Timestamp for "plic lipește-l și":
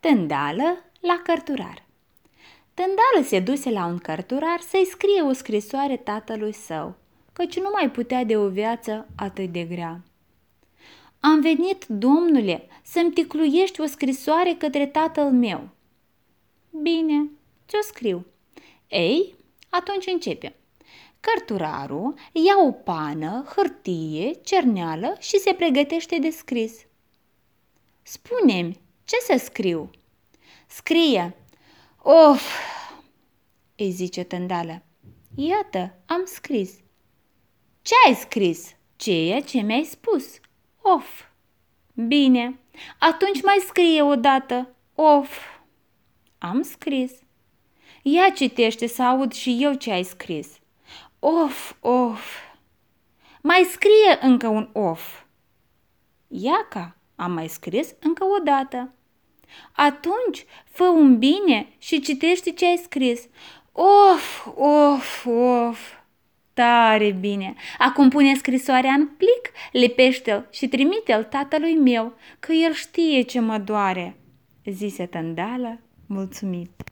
69.06-70.68